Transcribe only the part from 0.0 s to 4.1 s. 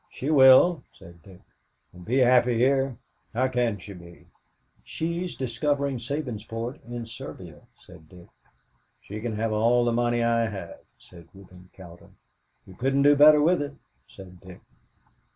"She will," said Dick. "And be happy here! How can she